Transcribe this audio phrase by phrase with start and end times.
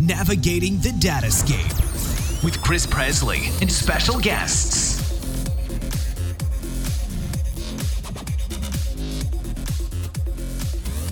[0.00, 4.98] Navigating the Datascape with Chris Presley and special guests.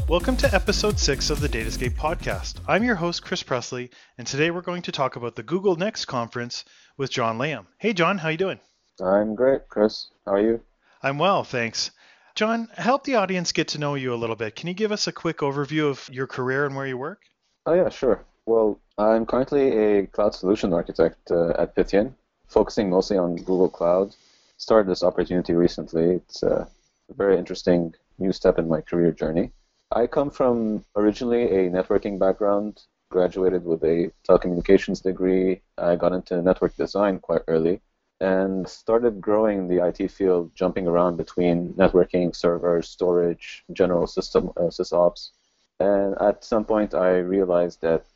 [0.09, 2.61] Welcome to episode 6 of the Datascape podcast.
[2.67, 6.07] I'm your host, Chris Presley, and today we're going to talk about the Google Next
[6.07, 6.65] conference
[6.97, 7.67] with John Lamb.
[7.77, 8.59] Hey, John, how you doing?
[9.05, 10.07] I'm great, Chris.
[10.25, 10.63] How are you?
[11.03, 11.91] I'm well, thanks.
[12.35, 14.57] John, help the audience get to know you a little bit.
[14.57, 17.21] Can you give us a quick overview of your career and where you work?
[17.67, 18.25] Oh, yeah, sure.
[18.49, 22.15] Well, I'm currently a cloud solution architect uh, at Pythian,
[22.47, 24.17] focusing mostly on Google Cloud.
[24.57, 26.15] Started this opportunity recently.
[26.15, 26.67] It's a
[27.15, 29.53] very interesting new step in my career journey.
[29.93, 35.61] I come from originally a networking background, graduated with a telecommunications degree.
[35.77, 37.83] I got into network design quite early
[38.19, 44.71] and started growing the IT field, jumping around between networking, servers, storage, general system uh,
[44.79, 45.33] sysops.
[45.81, 48.07] And at some point, I realized that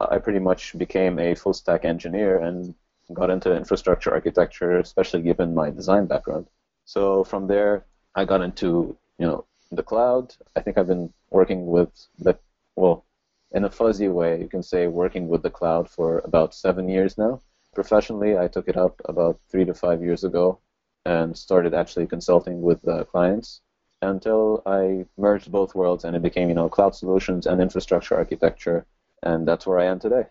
[0.00, 2.74] I pretty much became a full stack engineer and
[3.12, 6.46] got into infrastructure architecture, especially given my design background.
[6.84, 10.34] So from there, I got into you know the cloud.
[10.56, 12.38] I think I've been working with the
[12.76, 13.04] well,
[13.52, 17.18] in a fuzzy way, you can say working with the cloud for about seven years
[17.18, 17.40] now.
[17.74, 20.60] Professionally, I took it up about three to five years ago
[21.04, 23.60] and started actually consulting with uh, clients
[24.02, 28.86] until I merged both worlds and it became, you know, cloud solutions and infrastructure architecture,
[29.22, 30.24] and that's where I am today.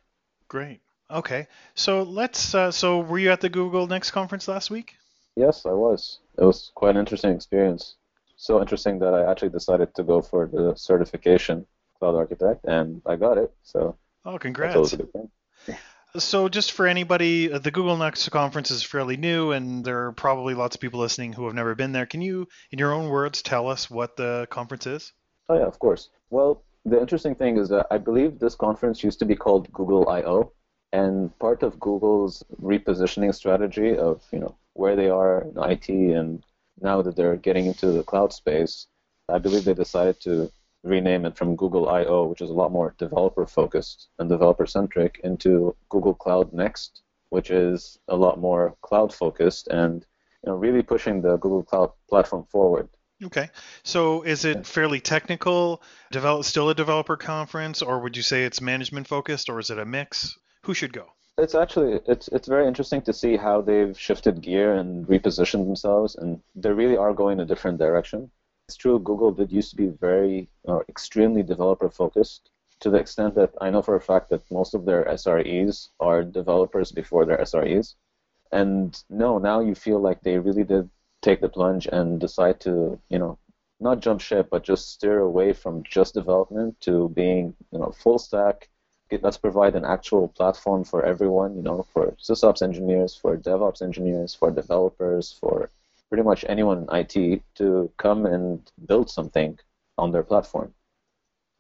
[0.48, 0.82] Great.
[1.12, 1.48] Okay.
[1.76, 2.54] So let's.
[2.54, 4.96] Uh, so were you at the Google Next conference last week?
[5.36, 6.20] Yes, I was.
[6.38, 7.96] It was quite an interesting experience.
[8.36, 11.66] So interesting that I actually decided to go for the certification
[11.98, 13.52] cloud architect, and I got it.
[13.64, 13.98] So.
[14.26, 14.96] Oh, congrats!
[16.18, 20.12] So, just for anybody, uh, the Google Next conference is fairly new, and there are
[20.12, 22.08] probably lots of people listening who have never been there.
[22.08, 25.14] Can you, in your own words, tell us what the conference is?
[25.50, 26.10] Oh, yeah, of course.
[26.32, 30.10] Well, the interesting thing is that I believe this conference used to be called Google
[30.10, 30.52] I/O,
[30.92, 36.44] and part of Google's repositioning strategy of you know where they are in IT, and
[36.82, 38.88] now that they're getting into the cloud space,
[39.28, 40.52] I believe they decided to
[40.84, 45.20] rename it from Google I/O, which is a lot more developer focused and developer centric,
[45.24, 50.06] into Google Cloud Next, which is a lot more cloud focused and
[50.44, 52.90] you know really pushing the Google Cloud platform forward.
[53.24, 53.50] Okay,
[53.84, 55.82] so is it fairly technical?
[56.12, 59.78] Develop still a developer conference, or would you say it's management focused, or is it
[59.78, 60.38] a mix?
[60.64, 61.08] Who should go?
[61.38, 66.16] It's actually it's it's very interesting to see how they've shifted gear and repositioned themselves,
[66.16, 68.32] and they really are going a different direction.
[68.68, 73.36] It's true, Google did used to be very uh, extremely developer focused to the extent
[73.36, 77.40] that I know for a fact that most of their SREs are developers before their
[77.40, 77.96] SREs.
[78.52, 80.90] And no, now you feel like they really did
[81.22, 83.38] take the plunge and decide to, you know,
[83.80, 88.20] not jump ship, but just steer away from just development to being, you know, full
[88.20, 88.70] stack.
[89.22, 94.36] Let's provide an actual platform for everyone, you know, for sysops engineers, for DevOps engineers,
[94.36, 95.72] for developers, for
[96.10, 99.58] pretty much anyone in IT to come and build something
[99.98, 100.74] on their platform.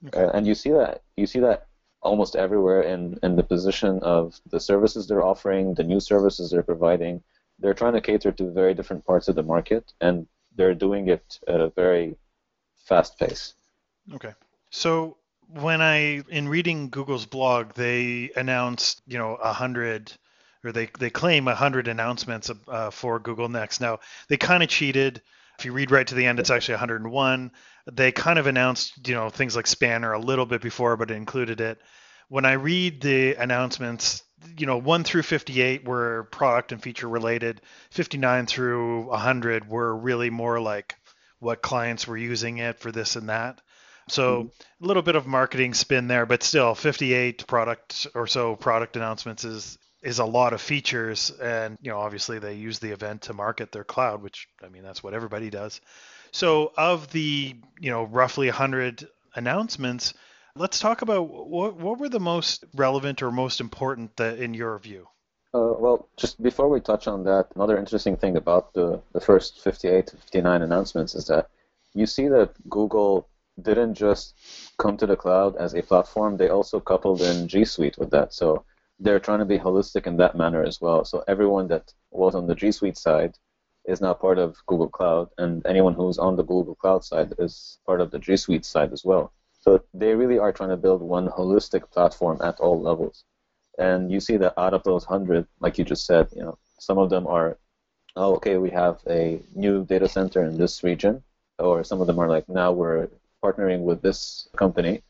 [0.07, 0.23] Okay.
[0.23, 1.67] Uh, and you see that you see that
[2.01, 6.63] almost everywhere in, in the position of the services they're offering, the new services they're
[6.63, 7.21] providing.
[7.59, 11.39] They're trying to cater to very different parts of the market, and they're doing it
[11.47, 12.15] at a very
[12.75, 13.53] fast pace.
[14.13, 14.33] Okay.
[14.69, 20.13] So when I, in reading Google's blog, they announced, you know, a hundred
[20.63, 23.79] or they, they claim a 100 announcements uh, for Google Next.
[23.79, 25.21] Now, they kind of cheated.
[25.57, 27.51] If you read right to the end, it's actually 101.
[27.91, 31.61] They kind of announced, you know, things like Spanner a little bit before, but included
[31.61, 31.79] it.
[32.27, 34.23] When I read the announcements,
[34.57, 37.61] you know, 1 through 58 were product and feature related.
[37.91, 40.95] 59 through 100 were really more like
[41.39, 43.61] what clients were using it for this and that.
[44.09, 44.83] So mm-hmm.
[44.83, 49.45] a little bit of marketing spin there, but still 58 product or so product announcements
[49.45, 53.33] is is a lot of features and you know obviously they use the event to
[53.33, 55.81] market their cloud which i mean that's what everybody does
[56.31, 60.13] so of the you know roughly 100 announcements
[60.55, 64.77] let's talk about what, what were the most relevant or most important that, in your
[64.79, 65.07] view
[65.53, 69.61] uh, well just before we touch on that another interesting thing about the, the first
[69.61, 71.49] 58 to 59 announcements is that
[71.93, 73.27] you see that google
[73.61, 74.35] didn't just
[74.77, 78.33] come to the cloud as a platform they also coupled in g suite with that
[78.33, 78.63] so
[78.99, 81.05] they're trying to be holistic in that manner as well.
[81.05, 83.37] So everyone that was on the G Suite side
[83.85, 87.79] is now part of Google Cloud, and anyone who's on the Google Cloud side is
[87.85, 89.31] part of the G Suite side as well.
[89.69, 93.23] So they really are trying to build one holistic platform at all levels.
[93.77, 96.97] And you see that out of those hundred, like you just said, you know, some
[96.97, 97.55] of them are,
[98.15, 101.21] oh, okay, we have a new data center in this region,
[101.59, 103.09] or some of them are like, now we're
[103.43, 105.03] partnering with this company,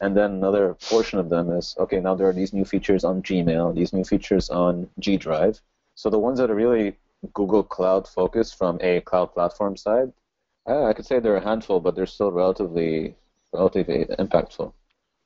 [0.00, 3.22] And then another portion of them is okay, now there are these new features on
[3.22, 5.60] Gmail, these new features on G Drive.
[5.94, 6.96] So the ones that are really
[7.32, 10.12] Google Cloud focused from a cloud platform side,
[10.68, 13.16] eh, I could say they're a handful, but they're still relatively
[13.56, 14.72] relatively impactful.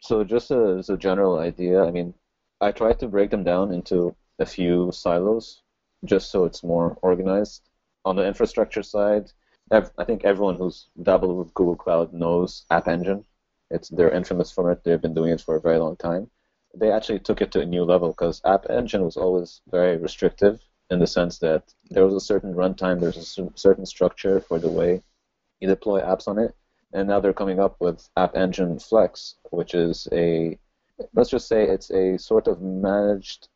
[0.00, 2.14] So just as a general idea, I mean,
[2.60, 5.62] I tried to break them down into a few silos
[6.04, 7.62] just so it's more organized.
[8.04, 9.26] On the infrastructure side,
[9.70, 13.24] I think everyone who's dabbled with Google Cloud knows App Engine.
[13.70, 14.82] It's they're infamous for it.
[14.82, 16.30] They've been doing it for a very long time.
[16.74, 20.60] They actually took it to a new level because App Engine was always very restrictive
[20.90, 24.68] in the sense that there was a certain runtime, there's a certain structure for the
[24.78, 25.02] way
[25.60, 26.54] you deploy apps on it,
[26.92, 30.58] and now they're coming up with App Engine Flex, which is a
[31.14, 33.48] let's just say it's a sort of managed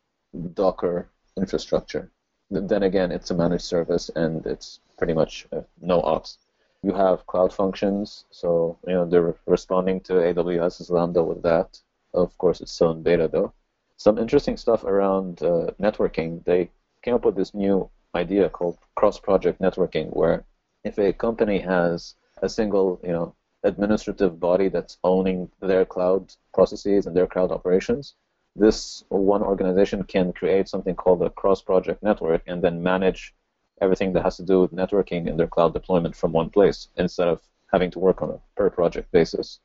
[0.55, 2.11] Docker infrastructure.
[2.51, 6.39] Then again, it's a managed service and it's pretty much uh, no ops.
[6.83, 11.81] You have cloud functions, so you know they're responding to AWS's Lambda with that.
[12.13, 13.53] Of course, it's still in beta though.
[13.97, 16.45] Some interesting stuff around uh, networking.
[16.45, 16.71] They
[17.03, 20.45] came up with this new idea called cross-project networking, where
[20.85, 27.07] if a company has a single, you know, administrative body that's owning their cloud processes
[27.07, 28.15] and their cloud operations,
[28.55, 33.35] this one organization can create something called a cross-project network and then manage
[33.81, 37.29] everything that has to do with networking in their cloud deployment from one place instead
[37.29, 37.41] of
[37.73, 39.59] having to work on a per project basis.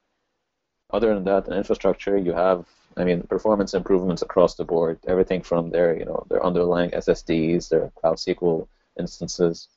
[0.92, 2.66] Other than that, in infrastructure, you have,
[2.98, 4.98] I mean, performance improvements across the board.
[5.08, 8.68] Everything from their, you know, their underlying SSDs, their Cloud SQL
[8.98, 9.68] instances.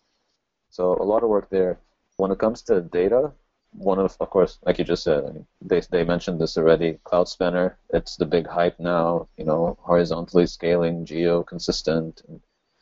[0.70, 1.78] So a lot of work there.
[2.16, 3.32] When it comes to data,
[3.72, 6.98] one of, of course, like you just said, I mean, they they mentioned this already.
[7.04, 9.28] Cloud Spanner, it's the big hype now.
[9.36, 12.22] You know, horizontally scaling, geo consistent.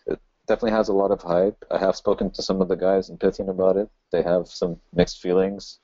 [0.07, 1.65] It definitely has a lot of hype.
[1.71, 3.89] I have spoken to some of the guys in Pythian about it.
[4.11, 5.79] They have some mixed feelings.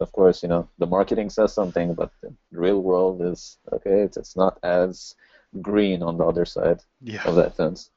[0.00, 4.00] Of course, you know, the marketing says something, but the real world is okay.
[4.02, 5.14] It's it's not as
[5.62, 7.22] green on the other side yeah.
[7.26, 7.90] of that fence.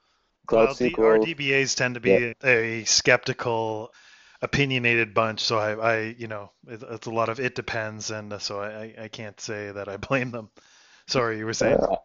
[0.48, 2.34] Cloud well, SQL, our DBAs tend to be yeah.
[2.44, 3.94] a skeptical
[4.42, 8.42] opinionated bunch, so I, I you know, it, it's a lot of it depends, and
[8.42, 10.50] so I, I can't say that I blame them.
[11.08, 11.78] Sorry, you were saying.
[11.78, 11.96] Uh,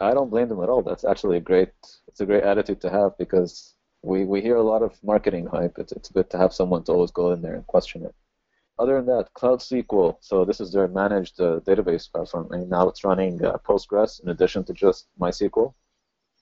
[0.00, 0.82] I don't blame them at all.
[0.82, 1.70] That's actually a great,
[2.08, 5.78] it's a great attitude to have because we, we hear a lot of marketing hype.
[5.78, 8.14] It's, it's good to have someone to always go in there and question it.
[8.76, 12.88] Other than that, Cloud SQL, so this is their managed uh, database platform, and now
[12.88, 15.72] it's running uh, Postgres in addition to just MySQL.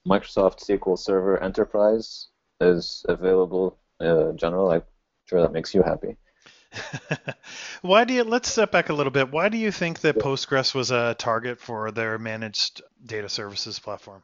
[0.09, 2.29] Microsoft SQL Server Enterprise
[2.61, 4.71] is available uh, general.
[4.71, 4.83] I
[5.27, 6.17] sure that makes you happy.
[7.83, 8.25] Why do you?
[8.25, 9.31] Let's step back a little bit.
[9.31, 14.23] Why do you think that Postgres was a target for their managed data services platform?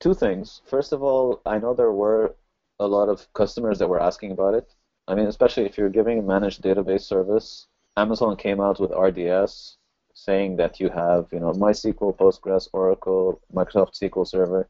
[0.00, 0.62] Two things.
[0.66, 2.36] First of all, I know there were
[2.78, 4.72] a lot of customers that were asking about it.
[5.08, 7.66] I mean, especially if you're giving a managed database service,
[7.96, 9.76] Amazon came out with RDS
[10.14, 14.68] saying that you have, you know, MySQL, Postgres, Oracle, Microsoft SQL Server.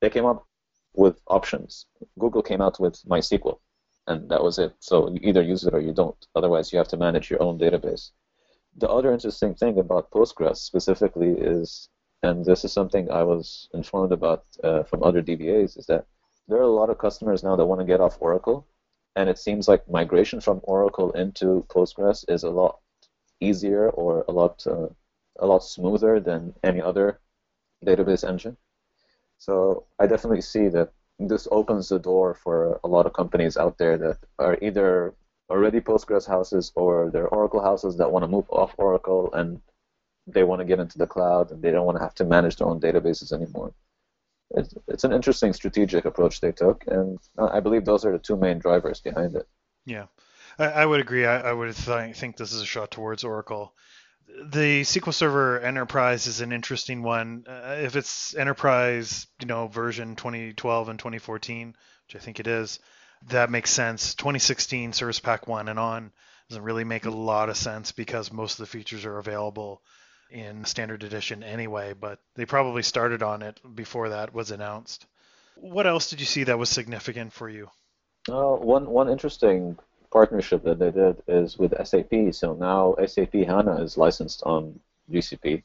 [0.00, 0.46] They came up
[0.94, 1.86] with options.
[2.18, 3.58] Google came out with MySQL
[4.06, 4.74] and that was it.
[4.80, 6.16] So you either use it or you don't.
[6.34, 8.10] Otherwise, you have to manage your own database.
[8.76, 11.88] The other interesting thing about Postgres specifically is,
[12.22, 16.06] and this is something I was informed about uh, from other DBAs, is that
[16.48, 18.66] there are a lot of customers now that want to get off Oracle,
[19.14, 22.78] and it seems like migration from Oracle into Postgres is a lot
[23.40, 24.88] easier or a lot uh,
[25.38, 27.20] a lot smoother than any other
[27.84, 28.56] database engine.
[29.38, 30.92] So I definitely see that
[31.28, 35.14] this opens the door for a lot of companies out there that are either
[35.50, 39.60] already Postgres houses or they're Oracle houses that want to move off Oracle and
[40.26, 42.56] they want to get into the cloud and they don't want to have to manage
[42.56, 43.72] their own databases anymore.
[44.54, 48.36] It's, it's an interesting strategic approach they took, and I believe those are the two
[48.36, 49.46] main drivers behind it.
[49.86, 50.06] Yeah,
[50.58, 51.24] I, I would agree.
[51.24, 53.74] I, I would th- think this is a shot towards Oracle
[54.44, 57.44] the SQL Server Enterprise is an interesting one.
[57.46, 62.78] Uh, if it's Enterprise, you know, version 2012 and 2014, which I think it is,
[63.28, 64.14] that makes sense.
[64.14, 66.12] 2016 Service Pack 1 and on
[66.48, 69.82] doesn't really make a lot of sense because most of the features are available
[70.30, 75.06] in standard edition anyway, but they probably started on it before that was announced.
[75.56, 77.68] What else did you see that was significant for you?
[78.28, 79.78] Uh, one one interesting
[80.12, 82.12] partnership that they did is with SAP.
[82.32, 84.78] So now SAP HANA is licensed on
[85.10, 85.62] GCP.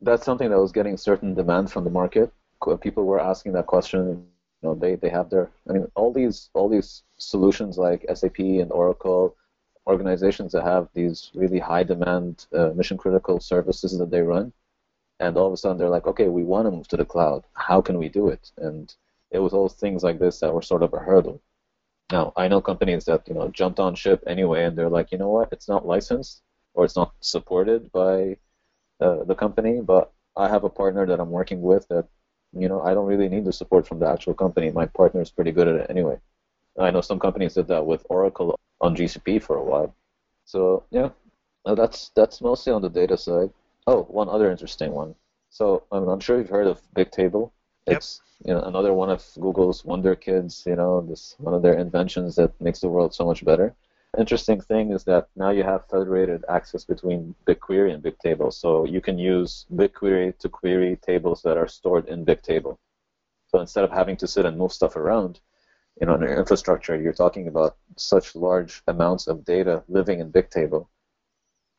[0.00, 2.32] That's something that was getting certain demand from the market.
[2.80, 4.26] People were asking that question.
[4.62, 8.38] You know, they, they have their I mean all these all these solutions like SAP
[8.38, 9.36] and Oracle,
[9.86, 14.52] organizations that have these really high demand uh, mission critical services that they run,
[15.20, 17.44] and all of a sudden they're like, okay, we want to move to the cloud.
[17.52, 18.50] How can we do it?
[18.56, 18.94] And
[19.30, 21.40] it was all things like this that were sort of a hurdle.
[22.12, 25.18] Now, I know companies that you know jumped on ship anyway, and they're like, you
[25.18, 26.42] know what, it's not licensed
[26.74, 28.36] or it's not supported by
[29.00, 32.06] uh, the company, but I have a partner that I'm working with that,
[32.52, 34.70] you know, I don't really need the support from the actual company.
[34.70, 36.18] My partner is pretty good at it anyway.
[36.78, 39.94] I know some companies did that with Oracle on GCP for a while.
[40.44, 41.10] So yeah,
[41.64, 43.50] that's that's mostly on the data side.
[43.86, 45.14] Oh, one other interesting one.
[45.50, 47.50] So I'm, I'm sure you've heard of Bigtable.
[47.86, 47.96] Yep.
[47.96, 50.64] It's you know another one of Google's wonder kids.
[50.66, 53.74] You know, this one of their inventions that makes the world so much better.
[54.16, 59.00] Interesting thing is that now you have federated access between BigQuery and Bigtable, so you
[59.00, 62.78] can use BigQuery to query tables that are stored in Bigtable.
[63.48, 65.40] So instead of having to sit and move stuff around,
[66.00, 70.32] you know, in your infrastructure, you're talking about such large amounts of data living in
[70.32, 70.88] Bigtable.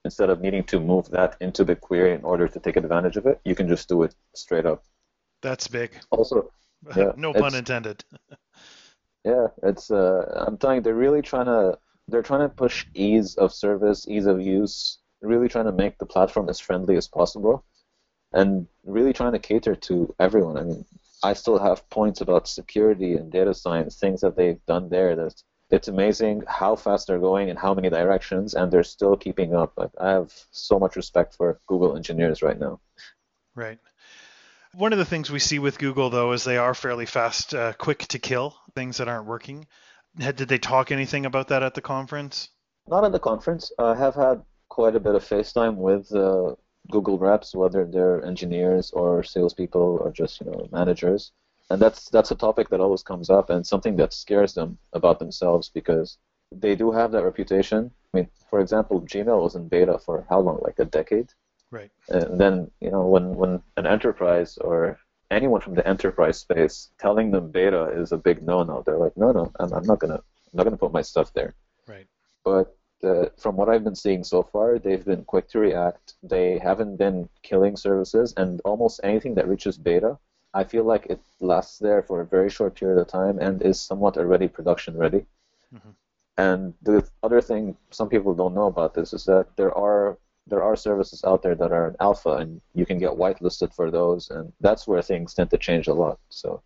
[0.05, 3.39] Instead of needing to move that into BigQuery in order to take advantage of it,
[3.45, 4.83] you can just do it straight up.
[5.41, 5.91] That's big.
[6.11, 6.51] Also,
[6.95, 8.03] Yeah, no pun intended.
[9.25, 9.91] Yeah, it's.
[9.91, 11.77] Uh, I'm telling you, they're really trying to.
[12.07, 14.99] They're trying to push ease of service, ease of use.
[15.21, 17.65] Really trying to make the platform as friendly as possible,
[18.31, 20.57] and really trying to cater to everyone.
[20.57, 20.85] I mean,
[21.23, 25.13] I still have points about security and data science, things that they've done there.
[25.17, 25.33] That
[25.71, 29.73] it's amazing how fast they're going and how many directions, and they're still keeping up.
[29.75, 32.79] Like, I have so much respect for Google engineers right now.
[33.55, 33.79] Right.
[34.73, 37.73] One of the things we see with Google, though, is they are fairly fast, uh,
[37.73, 39.67] quick to kill things that aren't working.
[40.17, 42.49] Did they talk anything about that at the conference?
[42.87, 43.71] Not at the conference.
[43.79, 46.55] I have had quite a bit of FaceTime with uh,
[46.89, 51.31] Google reps, whether they're engineers or salespeople or just you know managers,
[51.69, 55.19] and that's that's a topic that always comes up and something that scares them about
[55.19, 56.17] themselves because
[56.51, 57.91] they do have that reputation.
[58.13, 60.59] I mean, for example, Gmail was in beta for how long?
[60.61, 61.29] Like a decade.
[61.71, 61.91] Right.
[62.09, 64.99] And then you know when when an enterprise or
[65.31, 69.31] anyone from the enterprise space telling them beta is a big no-no, they're like, no,
[69.31, 71.53] no, I'm, I'm not gonna I'm not gonna put my stuff there
[71.87, 72.07] Right.
[72.43, 76.15] but uh, from what I've been seeing so far, they've been quick to react.
[76.23, 80.17] They haven't been killing services, and almost anything that reaches beta,
[80.53, 83.79] I feel like it lasts there for a very short period of time and is
[83.79, 85.25] somewhat already production ready.
[85.73, 85.93] Mhm.
[86.37, 90.17] And the other thing some people don't know about this is that there are
[90.47, 93.91] there are services out there that are in alpha, and you can get whitelisted for
[93.91, 96.19] those, and that's where things tend to change a lot.
[96.29, 96.61] So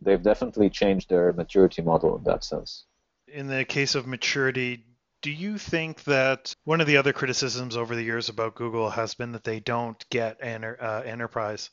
[0.00, 2.84] they've definitely changed their maturity model in that sense.
[3.28, 4.84] In the case of maturity,
[5.22, 9.14] do you think that one of the other criticisms over the years about Google has
[9.14, 11.70] been that they don't get enter, uh, enterprise?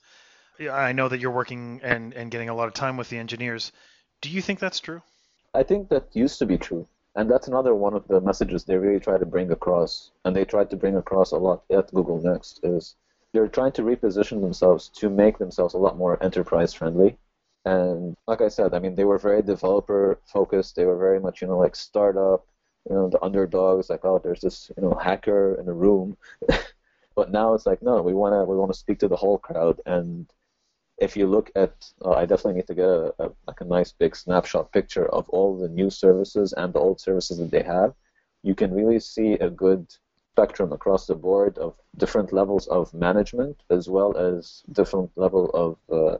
[0.60, 3.72] I know that you're working and, and getting a lot of time with the engineers.
[4.22, 5.01] Do you think that's true?
[5.53, 6.88] I think that used to be true.
[7.15, 10.46] And that's another one of the messages they really try to bring across, and they
[10.46, 12.96] tried to bring across a lot at Google Next, is
[13.34, 17.18] they're trying to reposition themselves to make themselves a lot more enterprise friendly.
[17.65, 20.75] And like I said, I mean, they were very developer focused.
[20.75, 22.46] They were very much, you know, like startup,
[22.89, 26.18] you know, the underdogs, like, oh, there's this, you know, hacker in a room.
[27.15, 29.38] but now it's like, no, we want to we want to speak to the whole
[29.38, 29.80] crowd.
[29.86, 30.27] And
[31.01, 31.74] if you look at,
[32.05, 35.27] uh, I definitely need to get a, a like a nice big snapshot picture of
[35.29, 37.93] all the new services and the old services that they have.
[38.43, 39.88] You can really see a good
[40.34, 45.70] spectrum across the board of different levels of management as well as different level of
[46.00, 46.17] uh,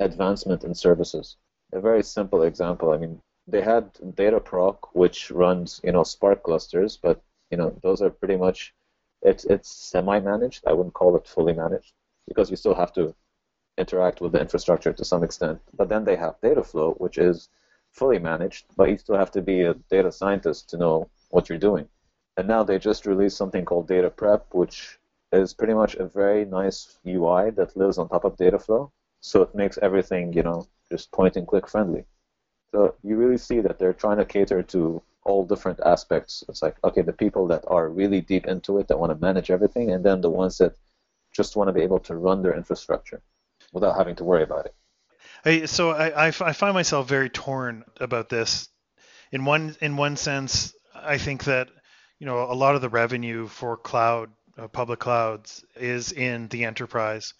[0.00, 1.36] advancement in services.
[1.72, 2.90] A very simple example.
[2.92, 7.20] I mean, they had Dataproc, which runs you know Spark clusters, but
[7.50, 8.74] you know those are pretty much
[9.22, 10.62] it's it's semi-managed.
[10.66, 11.92] I wouldn't call it fully managed
[12.26, 13.14] because you still have to
[13.78, 15.60] interact with the infrastructure to some extent.
[15.76, 17.48] But then they have Dataflow, which is
[17.92, 21.58] fully managed, but you still have to be a data scientist to know what you're
[21.58, 21.88] doing.
[22.36, 24.98] And now they just released something called Dataprep, which
[25.32, 28.90] is pretty much a very nice UI that lives on top of Dataflow.
[29.20, 32.04] So it makes everything, you know, just point and click friendly.
[32.72, 36.42] So you really see that they're trying to cater to all different aspects.
[36.48, 39.50] It's like, okay, the people that are really deep into it, that want to manage
[39.50, 40.76] everything, and then the ones that
[41.32, 43.22] just want to be able to run their infrastructure
[43.72, 44.74] without having to worry about it.
[45.44, 48.68] Hey, so I, I, f- I find myself very torn about this.
[49.32, 51.68] In one in one sense, I think that
[52.18, 56.64] you know a lot of the revenue for cloud uh, public clouds is in the
[56.64, 57.32] enterprise,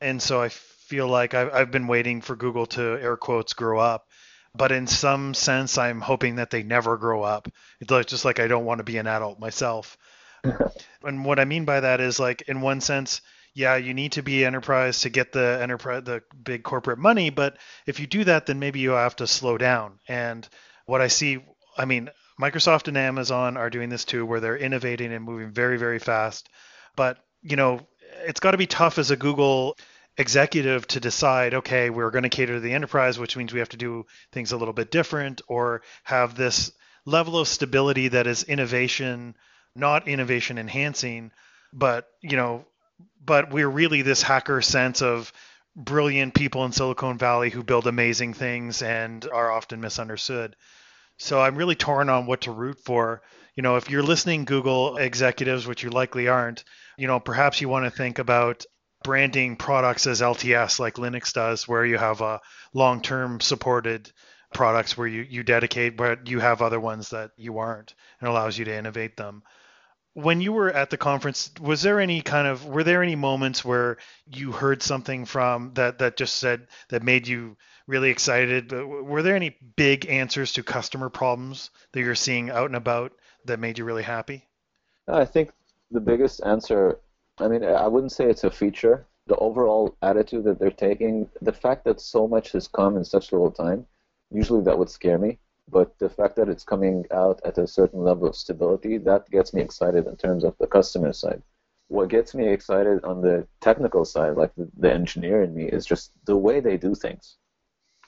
[0.00, 3.78] and so I feel like I've, I've been waiting for Google to air quotes grow
[3.78, 4.06] up.
[4.54, 7.48] But in some sense, I'm hoping that they never grow up.
[7.80, 9.96] It's like, just like I don't want to be an adult myself.
[11.04, 13.20] and what I mean by that is like in one sense,
[13.58, 17.56] yeah, you need to be enterprise to get the enterprise the big corporate money, but
[17.86, 19.98] if you do that, then maybe you have to slow down.
[20.06, 20.48] And
[20.86, 21.40] what I see,
[21.76, 22.08] I mean,
[22.40, 26.48] Microsoft and Amazon are doing this too, where they're innovating and moving very, very fast.
[26.94, 27.80] But you know,
[28.28, 29.76] it's got to be tough as a Google
[30.16, 33.70] executive to decide, okay, we're going to cater to the enterprise, which means we have
[33.70, 36.70] to do things a little bit different, or have this
[37.04, 39.34] level of stability that is innovation,
[39.74, 41.32] not innovation enhancing,
[41.72, 42.64] but you know,
[43.24, 45.32] but we're really this hacker sense of
[45.76, 50.56] brilliant people in Silicon Valley who build amazing things and are often misunderstood.
[51.18, 53.22] So I'm really torn on what to root for.
[53.54, 56.64] You know, if you're listening Google executives, which you likely aren't,
[56.96, 58.64] you know, perhaps you want to think about
[59.04, 62.40] branding products as LTS like Linux does, where you have a
[62.72, 64.10] long-term supported
[64.52, 68.58] products where you, you dedicate, but you have other ones that you aren't and allows
[68.58, 69.42] you to innovate them.
[70.14, 73.64] When you were at the conference, was there any kind of were there any moments
[73.64, 78.72] where you heard something from that that just said that made you really excited?
[78.72, 83.12] Were there any big answers to customer problems that you're seeing out and about
[83.44, 84.46] that made you really happy?
[85.06, 85.52] I think
[85.90, 86.98] the biggest answer,
[87.38, 89.06] I mean, I wouldn't say it's a feature.
[89.26, 93.30] The overall attitude that they're taking, the fact that so much has come in such
[93.30, 93.86] a little time,
[94.30, 95.38] usually that would scare me.
[95.70, 99.52] But the fact that it's coming out at a certain level of stability, that gets
[99.52, 101.42] me excited in terms of the customer side.
[101.88, 106.12] What gets me excited on the technical side, like the, engineer in me, is just
[106.24, 107.36] the way they do things.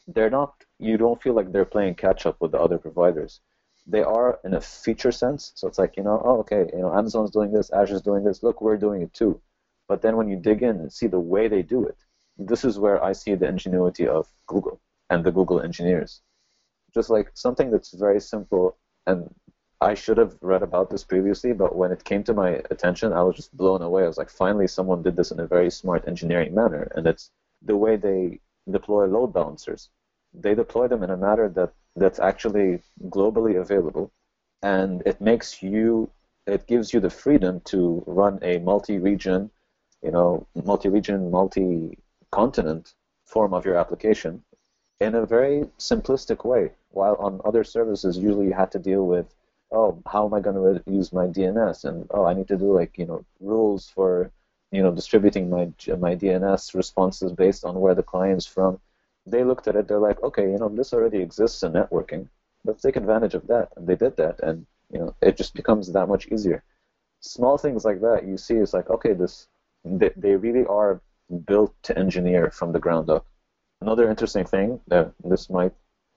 [0.07, 3.41] They're not, you don't feel like they're playing catch up with the other providers
[3.87, 5.53] they are in a feature sense.
[5.55, 8.43] So it's like, you know, oh, okay, you know, Amazon's doing this, Azure's doing this.
[8.43, 9.41] Look, we're doing it too.
[9.89, 11.97] But then when you dig in and see the way they do it,
[12.39, 16.23] this is where I see the ingenuity of Google and the Google engineers.
[16.95, 19.33] Just like something that's very simple, and
[19.81, 23.23] I should have read about this previously, but when it came to my attention, I
[23.23, 24.05] was just blown away.
[24.05, 27.31] I was like, finally, someone did this in a very smart engineering manner, and it's
[27.63, 29.89] the way they deploy load balancers.
[30.35, 34.13] They deploy them in a manner that that's actually globally available,
[34.63, 36.11] and it makes you
[36.47, 39.51] it gives you the freedom to run a multi-region,
[40.03, 42.95] you know, multi-region, multi-continent
[43.25, 44.43] form of your application
[45.01, 46.73] in a very simplistic way.
[46.91, 49.35] While on other services, usually you had to deal with,
[49.71, 52.73] oh, how am I going to use my DNS, and oh, I need to do
[52.73, 54.31] like you know rules for
[54.73, 58.81] you know distributing my my DNS responses based on where the client's from
[59.27, 62.29] they looked at it, they're like, okay, you know, this already exists in networking.
[62.65, 63.69] Let's take advantage of that.
[63.77, 66.63] And they did that, and you know, it just becomes that much easier.
[67.21, 69.47] Small things like that you see is like, okay, this
[69.85, 71.01] they, they really are
[71.47, 73.27] built to engineer from the ground up.
[73.81, 75.73] Another interesting thing that this might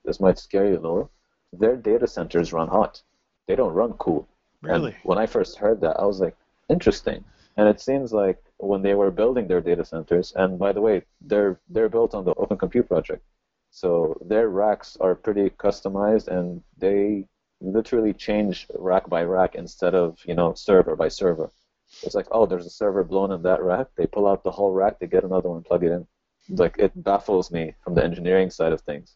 [0.05, 1.11] this might scare you a little,
[1.53, 3.01] their data centers run hot.
[3.47, 4.27] They don't run cool.
[4.61, 4.91] Really?
[4.91, 6.35] And when I first heard that, I was like,
[6.69, 7.23] interesting.
[7.55, 11.03] And it seems like when they were building their data centers, and by the way,
[11.21, 13.23] they're they're built on the Open Compute project,
[13.69, 17.27] so their racks are pretty customized, and they
[17.61, 21.49] literally change rack by rack instead of you know server by server.
[22.01, 23.87] It's like, oh, there's a server blown in that rack.
[23.95, 26.07] They pull out the whole rack, they get another one, plug it in.
[26.49, 29.15] Like it baffles me from the engineering side of things.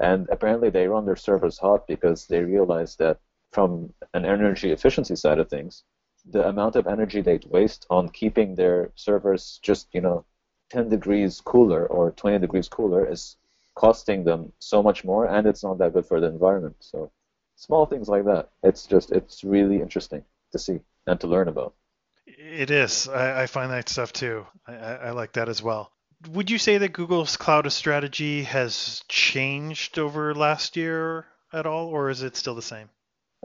[0.00, 3.18] And apparently they run their servers hot because they realize that
[3.52, 5.84] from an energy efficiency side of things,
[6.28, 10.24] the amount of energy they waste on keeping their servers just you know
[10.70, 13.36] 10 degrees cooler or 20 degrees cooler is
[13.74, 16.76] costing them so much more and it's not that good for the environment.
[16.80, 17.10] So
[17.54, 18.50] small things like that.
[18.62, 21.74] It's just it's really interesting to see and to learn about.
[22.26, 23.08] It is.
[23.08, 24.46] I, I find that stuff too.
[24.66, 25.92] I, I like that as well
[26.32, 32.10] would you say that google's cloud strategy has changed over last year at all or
[32.10, 32.88] is it still the same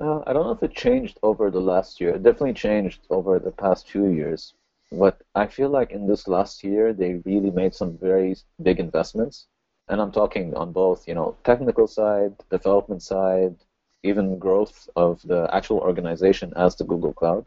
[0.01, 2.15] uh, I don't know if it changed over the last year.
[2.15, 4.53] It definitely changed over the past few years.
[4.91, 9.47] But I feel like in this last year, they really made some very big investments.
[9.87, 13.55] And I'm talking on both, you know, technical side, development side,
[14.03, 17.45] even growth of the actual organization as the Google Cloud.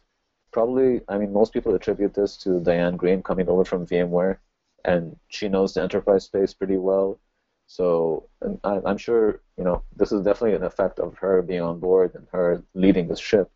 [0.53, 4.38] Probably, I mean, most people attribute this to Diane Greene coming over from VMware,
[4.85, 7.18] and she knows the enterprise space pretty well.
[7.66, 8.29] So
[8.62, 12.27] I'm sure you know this is definitely an effect of her being on board and
[12.33, 13.51] her leading the ship.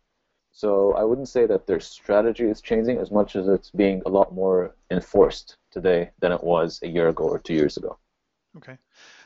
[0.51, 4.09] So I wouldn't say that their strategy is changing as much as it's being a
[4.09, 7.97] lot more enforced today than it was a year ago or two years ago.
[8.57, 8.77] Okay.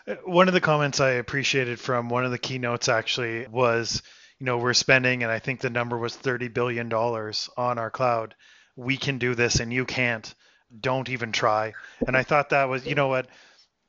[0.06, 4.04] Uh, one of the comments I appreciated from one of the keynotes actually was,
[4.40, 8.36] you know, we're spending, and I think the number was $30 billion on our cloud.
[8.76, 10.34] We can do this and you can't.
[10.80, 11.74] Don't even try.
[12.08, 13.28] And I thought that was, you know what?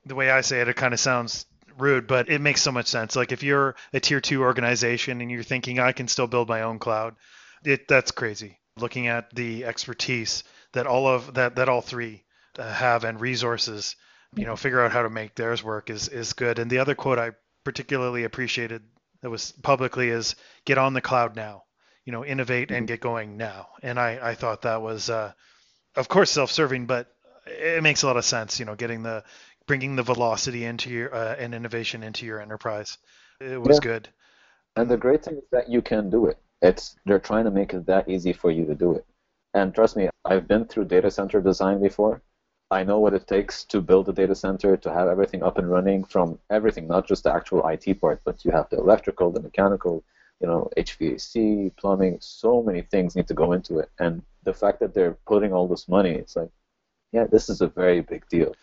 [0.06, 1.46] the way I say it, it kind of sounds
[1.78, 3.16] rude, but it makes so much sense.
[3.16, 6.62] Like if you're a tier two organization and you're thinking I can still build my
[6.62, 7.16] own cloud,
[7.64, 8.58] it that's crazy.
[8.76, 12.24] Looking at the expertise that all of that that all three
[12.58, 13.96] uh, have and resources,
[14.34, 16.58] you know, figure out how to make theirs work is is good.
[16.58, 17.32] And the other quote I
[17.64, 18.82] particularly appreciated
[19.22, 21.64] that was publicly is get on the cloud now.
[22.04, 23.68] You know, innovate and get going now.
[23.82, 25.32] And I I thought that was uh,
[25.96, 27.14] of course self-serving, but
[27.46, 28.58] it makes a lot of sense.
[28.58, 29.24] You know, getting the
[29.66, 32.98] bringing the velocity into your uh, and innovation into your enterprise.
[33.40, 33.90] It was yeah.
[33.90, 34.08] good.
[34.76, 36.38] And the great thing is that you can do it.
[36.62, 39.04] It's they're trying to make it that easy for you to do it.
[39.52, 42.22] And trust me, I've been through data center design before.
[42.70, 45.70] I know what it takes to build a data center, to have everything up and
[45.70, 49.40] running from everything, not just the actual IT part, but you have the electrical, the
[49.40, 50.02] mechanical,
[50.40, 53.90] you know, HVAC, plumbing, so many things need to go into it.
[54.00, 56.50] And the fact that they're putting all this money, it's like,
[57.12, 58.54] yeah, this is a very big deal.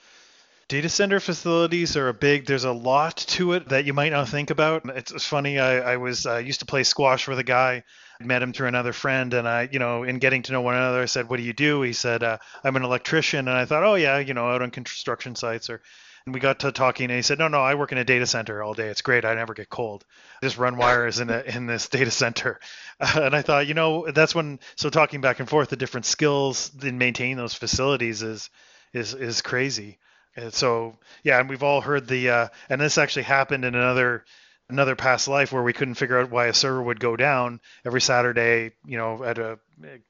[0.67, 2.46] Data center facilities are a big.
[2.46, 4.84] There's a lot to it that you might not think about.
[4.96, 5.60] It's funny.
[5.60, 7.84] I, I was uh, used to play squash with a guy.
[8.22, 10.76] I met him through another friend, and I, you know, in getting to know one
[10.76, 13.65] another, I said, "What do you do?" He said, uh, "I'm an electrician," and I
[13.65, 15.82] thought, "Oh yeah, you know, out on construction sites or."
[16.26, 18.28] And we got to talking, and he said, "No, no, I work in a data
[18.28, 18.88] center all day.
[18.88, 19.26] It's great.
[19.26, 20.06] I never get cold.
[20.44, 22.60] Just run wires in a, in this data center."
[23.00, 24.60] Uh, and I thought, you know, that's when.
[24.76, 28.50] So talking back and forth, the different skills in maintaining those facilities is
[28.94, 29.98] is is crazy.
[30.36, 34.24] And so yeah, and we've all heard the uh, and this actually happened in another
[34.72, 38.02] another past life where we couldn't figure out why a server would go down every
[38.02, 39.60] Saturday, you know, at a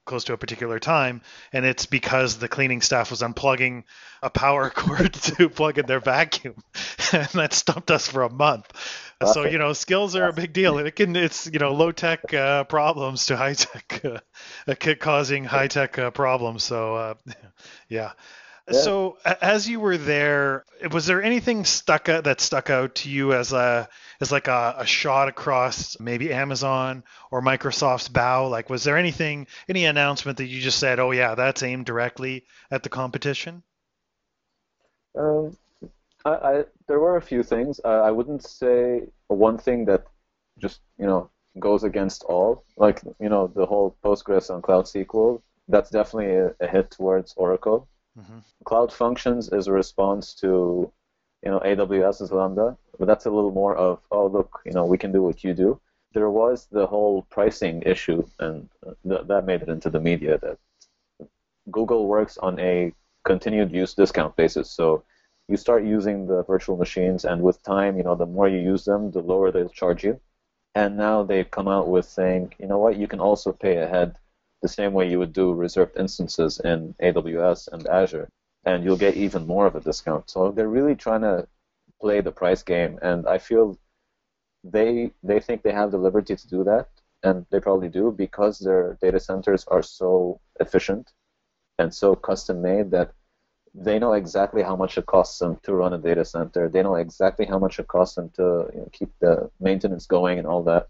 [0.06, 1.22] close to a particular time,
[1.54, 3.84] and it's because the cleaning staff was unplugging
[4.22, 6.56] a power cord to plug in their vacuum,
[7.14, 8.72] and that stumped us for a month.
[9.34, 10.78] So you know, skills are a big deal.
[10.80, 15.46] and It can it's you know low tech uh, problems to high tech, uh, causing
[15.46, 16.64] high tech uh, problems.
[16.64, 17.14] So uh,
[18.70, 18.80] yeah.
[18.80, 23.34] So as you were there, was there anything stuck out that stuck out to you
[23.34, 28.48] as a as like a, a, shot across maybe Amazon or Microsoft's bow?
[28.48, 32.46] Like, was there anything, any announcement that you just said, "Oh yeah, that's aimed directly
[32.70, 33.64] at the competition"?
[35.18, 35.58] Um,
[36.24, 37.80] I, I there were a few things.
[37.84, 40.06] Uh, I wouldn't say one thing that
[40.60, 42.64] just you know goes against all.
[42.78, 45.42] Like you know the whole Postgres on Cloud SQL.
[45.68, 47.88] That's definitely a, a hit towards Oracle.
[48.20, 48.40] Mm-hmm.
[48.66, 50.92] Cloud Functions is a response to,
[51.44, 54.98] you know, AWS's Lambda, but that's a little more of, oh, look, you know, we
[54.98, 55.80] can do what you do.
[56.14, 58.70] There was the whole pricing issue, and
[59.08, 60.58] th- that made it into the media that
[61.72, 62.94] Google works on a
[63.24, 64.70] continued use discount basis.
[64.70, 65.04] So
[65.48, 68.84] you start using the virtual machines, and with time, you know, the more you use
[68.84, 70.20] them, the lower they'll charge you.
[70.76, 74.16] And now they've come out with saying, you know what, you can also pay ahead
[74.62, 78.30] the same way you would do reserved instances in AWS and Azure,
[78.66, 80.30] and you'll get even more of a discount.
[80.30, 81.48] So they're really trying to
[82.00, 83.78] play the price game, and I feel
[84.64, 86.90] they they think they have the liberty to do that,
[87.24, 91.12] and they probably do because their data centers are so efficient
[91.80, 93.12] and so custom made that
[93.74, 96.68] they know exactly how much it costs them to run a data center.
[96.68, 100.40] They know exactly how much it costs them to you know, keep the maintenance going
[100.40, 100.90] and all that.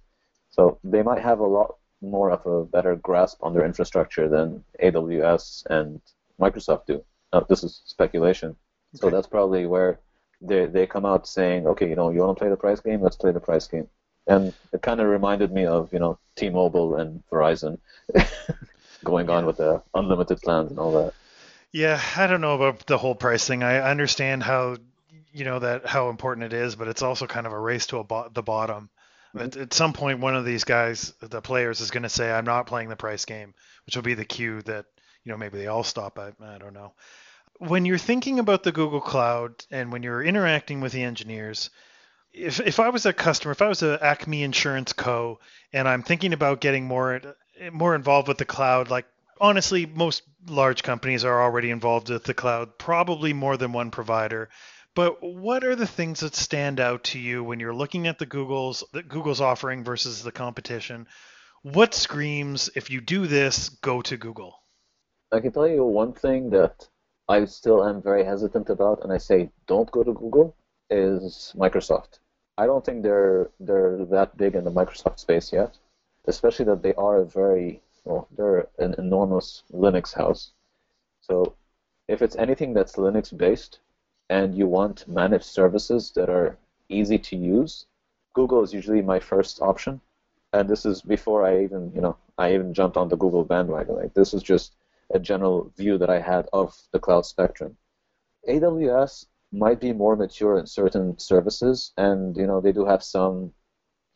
[0.49, 4.63] So they might have a lot more of a better grasp on their infrastructure than
[4.83, 6.01] AWS and
[6.39, 7.03] Microsoft do.
[7.31, 8.49] Now, this is speculation.
[8.49, 8.99] Okay.
[8.99, 9.99] So that's probably where
[10.41, 13.01] they they come out saying, okay, you know, you want to play the price game?
[13.01, 13.87] Let's play the price game.
[14.27, 17.79] And it kind of reminded me of you know T-Mobile and Verizon
[19.03, 19.35] going yeah.
[19.35, 21.13] on with the unlimited plans and all that.
[21.71, 23.63] Yeah, I don't know about the whole price thing.
[23.63, 24.77] I understand how
[25.31, 27.99] you know that how important it is, but it's also kind of a race to
[27.99, 28.89] a bo- the bottom.
[29.37, 32.45] At, at, some point, one of these guys, the players, is going to say, "I'm
[32.45, 33.53] not playing the price game,"
[33.85, 34.85] which will be the cue that
[35.23, 36.19] you know maybe they all stop.
[36.19, 36.93] I, I don't know.
[37.57, 41.69] When you're thinking about the Google Cloud and when you're interacting with the engineers,
[42.33, 45.39] if if I was a customer, if I was a Acme Insurance Co.
[45.73, 47.21] and I'm thinking about getting more
[47.71, 49.05] more involved with the cloud, like
[49.39, 54.49] honestly, most large companies are already involved with the cloud, probably more than one provider.
[54.93, 58.25] But what are the things that stand out to you when you're looking at the
[58.25, 61.07] Google's the Google's offering versus the competition?
[61.63, 64.61] What screams if you do this, go to Google?
[65.31, 66.89] I can tell you one thing that
[67.29, 70.55] I still am very hesitant about, and I say don't go to Google
[70.89, 72.19] is Microsoft.
[72.57, 75.77] I don't think they're they're that big in the Microsoft space yet,
[76.25, 80.51] especially that they are a very well, they're an enormous Linux house.
[81.21, 81.55] So
[82.09, 83.79] if it's anything that's Linux based,
[84.31, 87.85] and you want managed services that are easy to use,
[88.33, 89.99] Google is usually my first option.
[90.53, 93.95] And this is before I even, you know, I even jumped on the Google bandwagon.
[93.95, 94.75] Like this is just
[95.13, 97.75] a general view that I had of the cloud spectrum.
[98.47, 103.53] AWS might be more mature in certain services, and you know they do have some.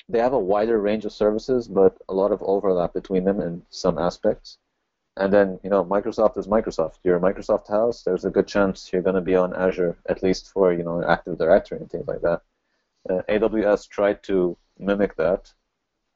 [0.08, 3.66] They have a wider range of services, but a lot of overlap between them in
[3.70, 4.58] some aspects.
[5.18, 7.00] And then, you know, Microsoft is Microsoft.
[7.04, 8.04] You're a Microsoft house.
[8.04, 11.04] There's a good chance you're going to be on Azure, at least for, you know,
[11.08, 12.42] Active Directory and things like that.
[13.10, 15.54] Uh, AWS tried to mimic that,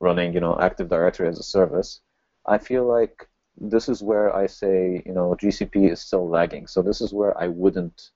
[0.01, 2.01] running, you know, Active Directory as a service.
[2.45, 6.67] I feel like this is where I say, you know, GCP is still lagging.
[6.67, 8.09] So this is where I wouldn't,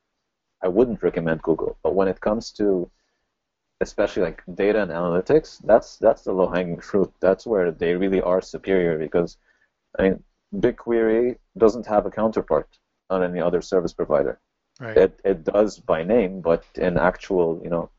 [0.61, 1.77] I wouldn't recommend Google.
[1.81, 2.89] But when it comes to,
[3.79, 7.11] especially like data and analytics, that's that's the low-hanging fruit.
[7.19, 9.37] That's where they really are superior because,
[9.97, 10.23] I mean,
[10.55, 12.69] BigQuery doesn't have a counterpart
[13.09, 14.39] on any other service provider.
[14.79, 14.97] Right.
[14.97, 17.89] It it does by name, but in actual you know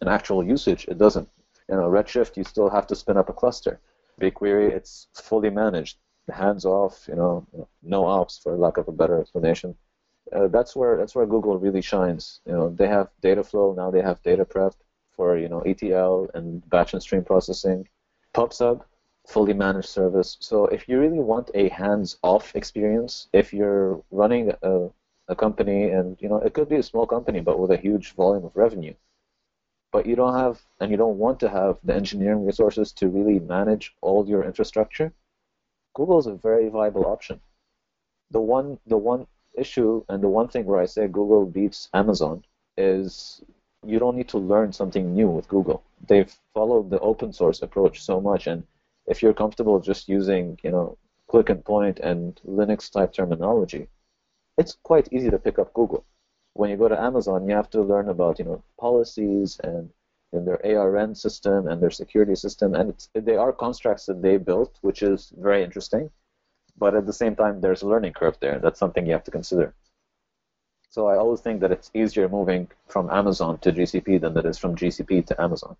[0.00, 1.28] in actual usage, it doesn't.
[1.68, 3.80] You know, Redshift, you still have to spin up a cluster.
[4.20, 5.96] BigQuery, it's fully managed,
[6.30, 7.06] hands off.
[7.08, 7.46] You know,
[7.82, 9.76] no ops for lack of a better explanation.
[10.32, 12.40] Uh, that's where that's where Google really shines.
[12.46, 13.90] You know, they have Dataflow now.
[13.90, 14.74] They have data prep
[15.12, 17.88] for you know ETL and batch and stream processing.
[18.34, 18.82] PubSub,
[19.26, 20.36] fully managed service.
[20.40, 24.90] So if you really want a hands-off experience, if you're running a,
[25.28, 28.12] a company and you know it could be a small company but with a huge
[28.14, 28.94] volume of revenue,
[29.92, 33.38] but you don't have and you don't want to have the engineering resources to really
[33.38, 35.12] manage all your infrastructure,
[35.94, 37.40] Google is a very viable option.
[38.30, 42.44] The one the one issue and the one thing where I say Google beats Amazon
[42.76, 43.42] is
[43.84, 45.82] you don't need to learn something new with Google.
[46.06, 48.64] They've followed the open source approach so much and
[49.12, 50.96] if you're comfortable just using, you know,
[51.30, 53.84] click and point and Linux type terminology,
[54.56, 56.04] it's quite easy to pick up Google.
[56.54, 59.90] When you go to Amazon, you have to learn about, you know, policies and,
[60.32, 64.72] and their ARN system and their security system, and they are constructs that they built,
[64.80, 66.10] which is very interesting.
[66.78, 68.58] But at the same time, there's a learning curve there.
[68.58, 69.74] That's something you have to consider.
[70.88, 74.58] So I always think that it's easier moving from Amazon to GCP than it is
[74.58, 75.76] from GCP to Amazon.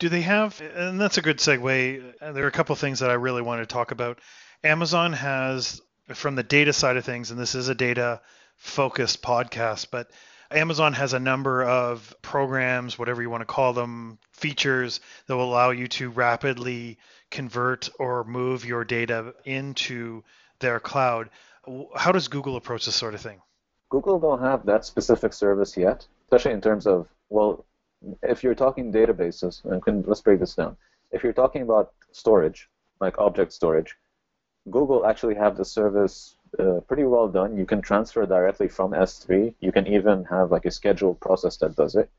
[0.00, 2.14] Do they have, and that's a good segue.
[2.20, 4.18] There are a couple things that I really want to talk about.
[4.64, 8.20] Amazon has, from the data side of things, and this is a data
[8.56, 10.10] focused podcast, but
[10.50, 15.44] Amazon has a number of programs, whatever you want to call them, features that will
[15.44, 16.98] allow you to rapidly
[17.30, 20.24] convert or move your data into
[20.58, 21.30] their cloud.
[21.94, 23.40] How does Google approach this sort of thing?
[23.90, 27.64] Google don't have that specific service yet, especially in terms of well,
[28.22, 30.76] if you're talking databases, can, let's break this down.
[31.10, 32.68] If you're talking about storage,
[33.00, 33.96] like object storage,
[34.70, 37.56] Google actually have the service uh, pretty well done.
[37.56, 39.54] You can transfer directly from S3.
[39.60, 42.10] You can even have like a scheduled process that does it.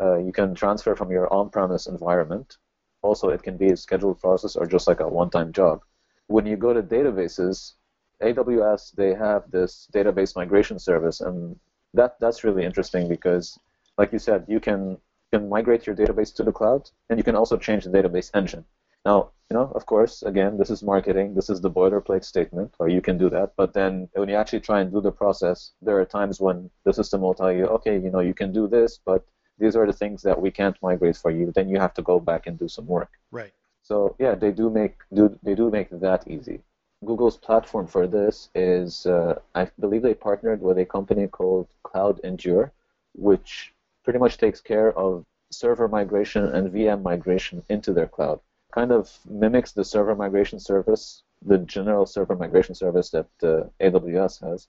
[0.00, 2.56] Uh, you can transfer from your on-premise environment.
[3.02, 5.82] Also, it can be a scheduled process or just like a one-time job.
[6.26, 7.74] When you go to databases,
[8.22, 11.58] AWS they have this database migration service, and
[11.94, 13.58] that that's really interesting because,
[13.96, 14.98] like you said, you can
[15.32, 18.64] can migrate your database to the cloud, and you can also change the database engine.
[19.04, 21.34] Now, you know, of course, again, this is marketing.
[21.34, 23.52] This is the boilerplate statement, or you can do that.
[23.56, 26.92] But then when you actually try and do the process, there are times when the
[26.92, 29.24] system will tell you, okay, you know, you can do this, but
[29.58, 31.52] these are the things that we can't migrate for you.
[31.52, 33.10] Then you have to go back and do some work.
[33.30, 33.52] Right.
[33.82, 36.60] So yeah, they do make do they do make that easy.
[37.04, 42.70] Google's platform for this is, uh, I believe they partnered with a company called CloudEndure,
[43.14, 43.72] which
[44.04, 48.40] pretty much takes care of server migration and VM migration into their cloud.
[48.72, 54.40] Kind of mimics the server migration service, the general server migration service that uh, AWS
[54.48, 54.68] has,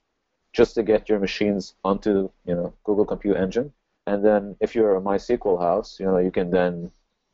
[0.52, 3.72] just to get your machines onto you know Google Compute Engine.
[4.06, 6.90] And then if you're a MySQL house, you know you can then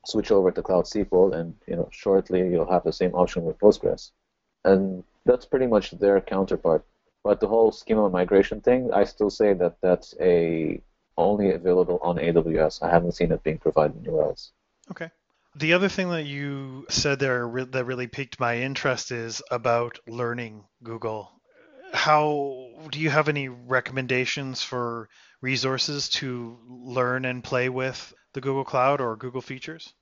[0.06, 3.58] switch over to Cloud SQL, and you know shortly you'll have the same option with
[3.58, 4.10] Postgres.
[4.64, 6.84] And that's pretty much their counterpart.
[7.24, 10.80] But the whole schema migration thing, I still say that that's a
[11.18, 12.82] only available on AWS.
[12.82, 14.52] I haven't seen it being provided anywhere else.
[14.90, 15.10] Okay.
[15.56, 20.64] The other thing that you said there that really piqued my interest is about learning
[20.82, 21.32] Google.
[21.92, 25.08] How do you have any recommendations for
[25.40, 29.92] resources to learn and play with the Google Cloud or Google features?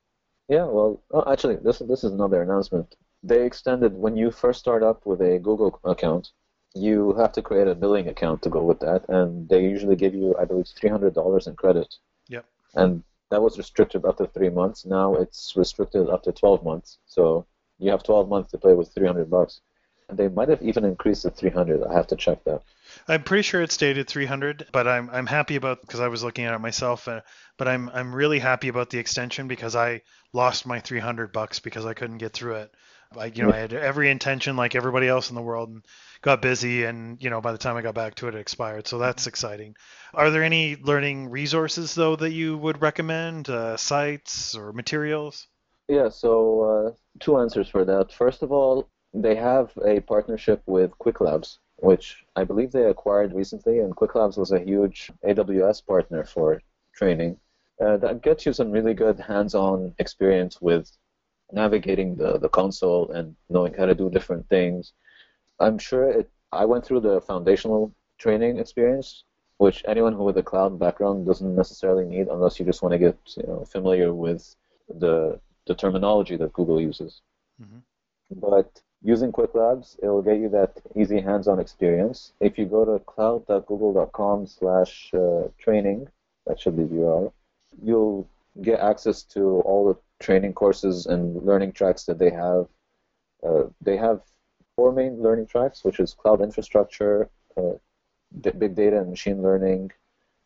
[0.48, 2.94] Yeah, well, oh, actually, this this is another announcement.
[3.22, 6.32] They extended when you first start up with a Google account
[6.74, 10.14] you have to create a billing account to go with that, and they usually give
[10.14, 11.94] you, I believe, three hundred dollars in credit.
[12.28, 12.44] Yep.
[12.74, 14.84] And that was restricted up to three months.
[14.84, 16.98] Now it's restricted up to twelve months.
[17.06, 17.46] So
[17.78, 19.60] you have twelve months to play with three hundred bucks.
[20.08, 21.82] And they might have even increased it three hundred.
[21.82, 22.62] I have to check that.
[23.08, 26.44] I'm pretty sure it stated 300, but I'm I'm happy about because I was looking
[26.44, 27.08] at it myself.
[27.08, 27.22] Uh,
[27.56, 30.02] but I'm I'm really happy about the extension because I
[30.32, 32.74] lost my 300 bucks because I couldn't get through it.
[33.16, 35.84] I you know I had every intention like everybody else in the world and
[36.26, 38.88] got busy and you know by the time I got back to it it expired.
[38.88, 39.76] So that's exciting.
[40.12, 45.46] Are there any learning resources though that you would recommend, uh, sites or materials?
[45.88, 46.32] Yeah, so
[46.70, 48.12] uh, two answers for that.
[48.12, 53.78] First of all, they have a partnership with Qwiklabs, which I believe they acquired recently,
[53.78, 56.60] and Qwiklabs was a huge AWS partner for
[56.92, 57.38] training.
[57.80, 60.90] Uh, that gets you some really good hands-on experience with
[61.52, 64.92] navigating the, the console and knowing how to do different things.
[65.58, 66.30] I'm sure it.
[66.52, 69.24] I went through the foundational training experience,
[69.58, 72.98] which anyone who with a cloud background doesn't necessarily need unless you just want to
[72.98, 74.54] get you know familiar with
[74.88, 77.20] the the terminology that Google uses.
[77.60, 77.78] Mm-hmm.
[78.40, 82.32] But using Qwiklabs, it will get you that easy hands-on experience.
[82.40, 86.08] If you go to cloud.google.com slash uh, training,
[86.46, 87.32] that should be the URL,
[87.82, 88.28] you'll
[88.62, 92.66] get access to all the training courses and learning tracks that they have.
[93.46, 94.22] Uh, they have
[94.76, 97.72] four main learning tracks, which is cloud infrastructure, uh,
[98.40, 99.90] big data and machine learning,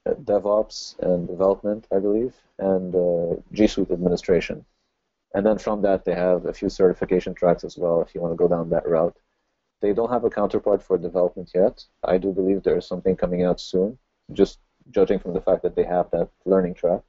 [0.07, 4.65] uh, DevOps and development, I believe, and uh, G Suite administration.
[5.35, 8.33] And then from that, they have a few certification tracks as well if you want
[8.33, 9.17] to go down that route.
[9.81, 11.85] They don't have a counterpart for development yet.
[12.05, 13.99] I do believe there is something coming out soon,
[14.33, 14.59] just
[14.91, 17.03] judging from the fact that they have that learning track.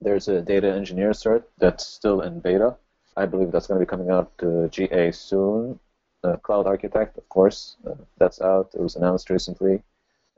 [0.00, 2.76] There's a data engineer cert that's still in beta.
[3.16, 5.78] I believe that's going to be coming out to GA soon.
[6.24, 8.70] Uh, Cloud Architect, of course, uh, that's out.
[8.74, 9.82] It was announced recently,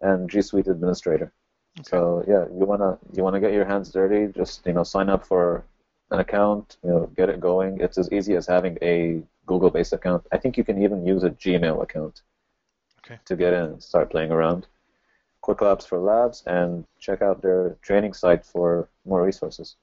[0.00, 1.32] and G Suite Administrator.
[1.78, 1.88] Okay.
[1.90, 4.32] So yeah, you wanna you wanna get your hands dirty.
[4.32, 5.64] Just you know, sign up for
[6.10, 6.76] an account.
[6.82, 7.80] You know, get it going.
[7.80, 10.26] It's as easy as having a Google-based account.
[10.32, 12.22] I think you can even use a Gmail account
[13.00, 13.20] okay.
[13.24, 14.66] to get in and start playing around.
[15.44, 19.76] Qwiklabs for Labs, and check out their training site for more resources.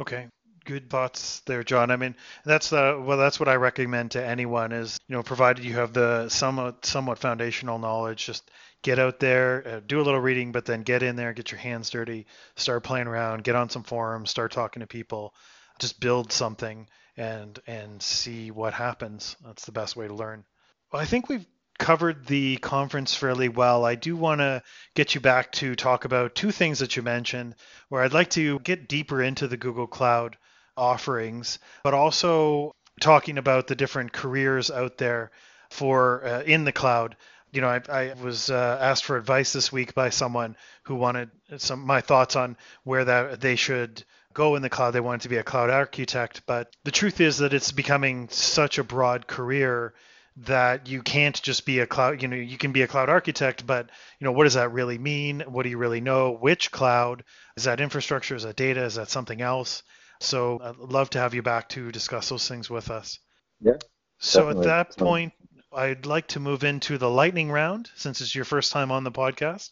[0.00, 0.26] Okay,
[0.64, 1.90] good thoughts there, John.
[1.90, 5.64] I mean, that's the well, that's what I recommend to anyone is you know, provided
[5.64, 8.50] you have the somewhat somewhat foundational knowledge, just
[8.82, 11.60] get out there, uh, do a little reading, but then get in there, get your
[11.60, 15.34] hands dirty, start playing around, get on some forums, start talking to people,
[15.78, 19.36] just build something and and see what happens.
[19.44, 20.44] That's the best way to learn.
[20.92, 21.46] Well, I think we've
[21.78, 23.84] covered the conference fairly well.
[23.84, 24.62] I do want to
[24.94, 27.56] get you back to talk about two things that you mentioned,
[27.88, 30.36] where I'd like to get deeper into the Google Cloud
[30.76, 35.30] offerings, but also talking about the different careers out there
[35.70, 37.16] for uh, in the cloud.
[37.52, 41.30] You know, I, I was uh, asked for advice this week by someone who wanted
[41.56, 44.90] some my thoughts on where that they should go in the cloud.
[44.90, 48.78] They wanted to be a cloud architect, but the truth is that it's becoming such
[48.78, 49.94] a broad career
[50.36, 53.64] that you can't just be a cloud you know you can be a cloud architect
[53.68, 55.44] but you know what does that really mean?
[55.46, 56.32] What do you really know?
[56.32, 57.22] Which cloud?
[57.56, 58.34] Is that infrastructure?
[58.34, 58.82] Is that data?
[58.82, 59.84] Is that something else
[60.24, 63.18] so i'd love to have you back to discuss those things with us
[63.60, 63.72] yeah
[64.18, 64.60] so definitely.
[64.60, 65.32] at that point
[65.74, 69.12] i'd like to move into the lightning round since it's your first time on the
[69.12, 69.70] podcast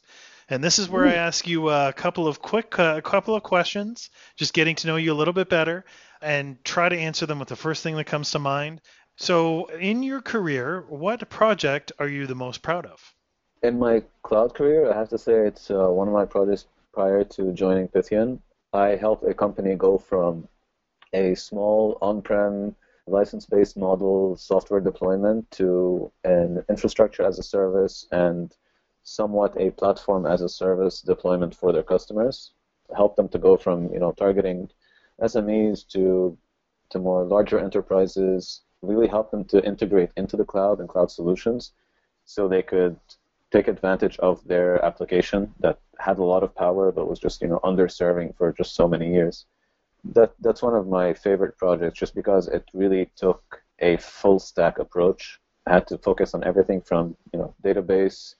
[0.48, 1.08] and this is where Ooh.
[1.08, 4.86] I ask you a couple of quick, a uh, couple of questions, just getting to
[4.86, 5.84] know you a little bit better,
[6.20, 8.82] and try to answer them with the first thing that comes to mind.
[9.16, 13.14] So, in your career, what project are you the most proud of?
[13.62, 17.24] In my cloud career, I have to say it's uh, one of my projects prior
[17.24, 18.40] to joining Pythian.
[18.72, 20.48] I helped a company go from
[21.12, 22.74] a small on-prem
[23.06, 28.56] license-based model software deployment to an infrastructure as a service and
[29.02, 32.52] somewhat a platform as a service deployment for their customers.
[32.96, 34.70] Help them to go from you know targeting
[35.20, 36.38] SMEs to
[36.90, 41.72] to more larger enterprises really help them to integrate into the cloud and cloud solutions
[42.24, 42.96] so they could
[43.52, 47.48] take advantage of their application that had a lot of power but was just you
[47.48, 49.46] know underserving for just so many years
[50.04, 54.78] that that's one of my favorite projects just because it really took a full stack
[54.78, 58.34] approach i had to focus on everything from you know database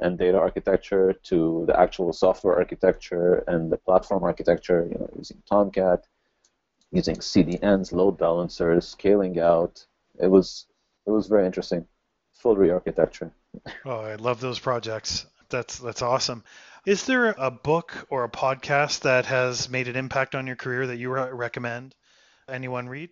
[0.00, 5.42] and data architecture to the actual software architecture and the platform architecture you know using
[5.48, 6.04] tomcat
[6.92, 9.84] using cdns load balancers scaling out
[10.20, 10.66] it was
[11.08, 11.86] it was very interesting.
[12.34, 13.32] Full re-architecture.
[13.84, 15.26] Oh, I love those projects.
[15.48, 16.44] That's that's awesome.
[16.86, 20.86] Is there a book or a podcast that has made an impact on your career
[20.86, 21.94] that you re- recommend
[22.48, 23.10] anyone read?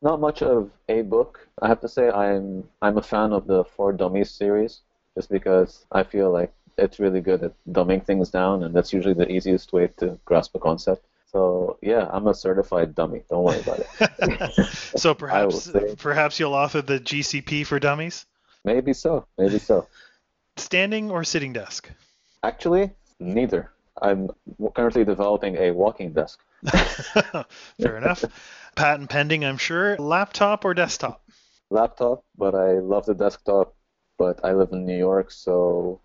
[0.00, 1.48] Not much of a book.
[1.60, 4.80] I have to say I'm I'm a fan of the For Dummies series
[5.14, 9.14] just because I feel like it's really good at dumbing things down and that's usually
[9.14, 11.04] the easiest way to grasp a concept.
[11.32, 13.22] So yeah, I'm a certified dummy.
[13.28, 14.54] Don't worry about it.
[14.96, 18.26] so perhaps perhaps you'll author the GCP for dummies.
[18.64, 19.26] Maybe so.
[19.36, 19.86] Maybe so.
[20.56, 21.90] Standing or sitting desk?
[22.42, 22.90] Actually,
[23.20, 23.70] neither.
[24.00, 24.30] I'm
[24.74, 26.40] currently developing a walking desk.
[27.80, 28.24] Fair enough.
[28.74, 29.96] Patent pending, I'm sure.
[29.96, 31.22] Laptop or desktop?
[31.70, 33.74] Laptop, but I love the desktop.
[34.18, 36.00] But I live in New York, so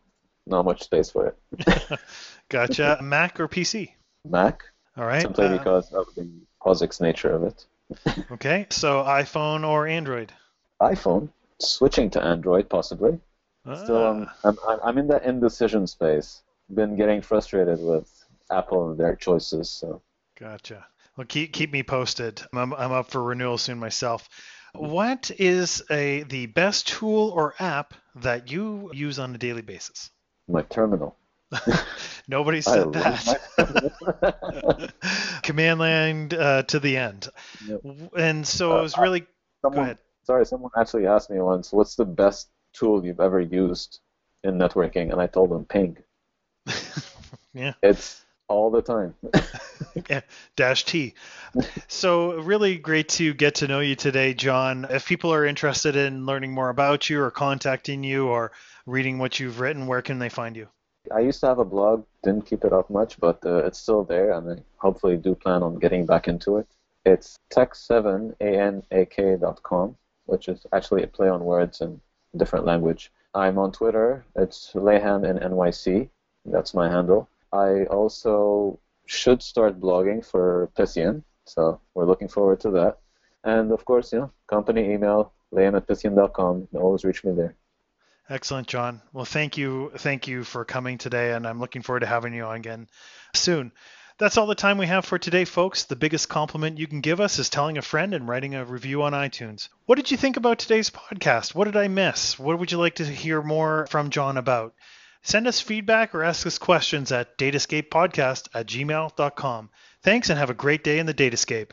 [0.46, 2.00] not much space for it.
[2.50, 3.00] gotcha.
[3.02, 3.90] Mac or PC?
[4.28, 4.64] Mac.
[4.98, 5.22] All right.
[5.22, 6.30] Simply uh, because of the
[6.62, 7.66] POSIX nature of it.
[8.32, 10.32] okay, so iPhone or Android?
[10.82, 11.30] iPhone.
[11.60, 13.20] Switching to Android, possibly.
[13.66, 13.76] Ah.
[13.76, 16.42] Still, um, I'm, I'm in that indecision space.
[16.74, 18.10] Been getting frustrated with
[18.52, 19.70] Apple and their choices.
[19.70, 20.02] So.
[20.40, 20.86] Gotcha.
[21.18, 22.42] Well, keep keep me posted.
[22.54, 24.28] I'm I'm up for renewal soon myself.
[24.74, 30.10] What is a the best tool or app that you use on a daily basis?
[30.48, 31.16] My terminal.
[32.28, 34.92] Nobody said that.
[35.44, 37.30] Command line uh, to the end.
[37.68, 37.82] Yep.
[38.18, 39.28] And so uh, it was really.
[39.62, 44.00] Someone, Sorry, someone actually asked me once, what's the best tool you've ever used
[44.44, 45.12] in networking?
[45.12, 45.98] And I told them ping.
[47.54, 47.74] yeah.
[47.84, 49.14] It's all the time.
[50.10, 50.22] yeah,
[50.56, 51.14] dash T.
[51.88, 54.88] So really great to get to know you today, John.
[54.90, 58.52] If people are interested in learning more about you or contacting you or
[58.86, 60.68] reading what you've written, where can they find you?
[61.14, 64.06] I used to have a blog, didn't keep it up much, but uh, it's still
[64.06, 66.68] there, and I hopefully do plan on getting back into it.
[67.06, 72.02] It's tech7anak.com, which is actually a play on words in
[72.36, 73.12] different language.
[73.34, 74.26] I'm on Twitter.
[74.36, 76.10] It's Lehan in NYC.
[76.46, 77.30] That's my handle.
[77.52, 83.00] I also should start blogging for Pythian, so we're looking forward to that.
[83.44, 87.56] And of course, you know, company email, liam at can always reach me there.
[88.30, 89.02] Excellent, John.
[89.12, 92.46] Well, thank you, thank you for coming today, and I'm looking forward to having you
[92.46, 92.88] on again
[93.36, 93.72] soon.
[94.20, 95.86] That's all the time we have for today, folks.
[95.86, 99.02] The biggest compliment you can give us is telling a friend and writing a review
[99.02, 99.70] on iTunes.
[99.86, 101.56] What did you think about today's podcast?
[101.56, 102.38] What did I miss?
[102.38, 104.76] What would you like to hear more from John about?
[105.24, 109.70] Send us feedback or ask us questions at datascapepodcast at gmail.com.
[110.04, 111.72] Thanks and have a great day in the Datascape.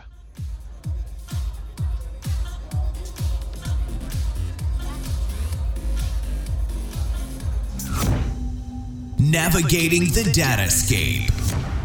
[9.18, 11.79] Navigating the Datascape.